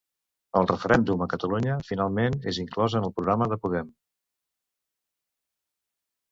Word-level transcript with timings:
El 0.61 0.69
referèndum 0.69 1.21
a 1.25 1.27
Catalunya 1.33 1.75
finalment 1.89 2.39
és 2.53 2.59
inclòs 2.65 2.97
en 3.01 3.07
el 3.11 3.15
programa 3.21 3.51
de 3.55 3.61
Podem. 3.67 3.95